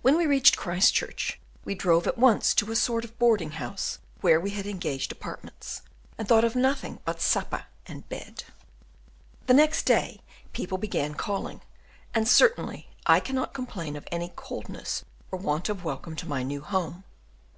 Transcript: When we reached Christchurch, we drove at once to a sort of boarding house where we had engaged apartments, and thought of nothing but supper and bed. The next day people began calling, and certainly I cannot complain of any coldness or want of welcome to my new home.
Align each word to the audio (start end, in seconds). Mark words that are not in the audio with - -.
When 0.00 0.16
we 0.16 0.24
reached 0.24 0.56
Christchurch, 0.56 1.38
we 1.66 1.74
drove 1.74 2.06
at 2.06 2.16
once 2.16 2.54
to 2.54 2.72
a 2.72 2.74
sort 2.74 3.04
of 3.04 3.18
boarding 3.18 3.50
house 3.50 3.98
where 4.22 4.40
we 4.40 4.52
had 4.52 4.66
engaged 4.66 5.12
apartments, 5.12 5.82
and 6.16 6.26
thought 6.26 6.44
of 6.44 6.56
nothing 6.56 6.98
but 7.04 7.20
supper 7.20 7.66
and 7.86 8.08
bed. 8.08 8.44
The 9.48 9.52
next 9.52 9.82
day 9.84 10.22
people 10.54 10.78
began 10.78 11.12
calling, 11.12 11.60
and 12.14 12.26
certainly 12.26 12.88
I 13.04 13.20
cannot 13.20 13.52
complain 13.52 13.96
of 13.96 14.08
any 14.10 14.32
coldness 14.34 15.04
or 15.30 15.38
want 15.38 15.68
of 15.68 15.84
welcome 15.84 16.16
to 16.16 16.26
my 16.26 16.42
new 16.42 16.62
home. 16.62 17.04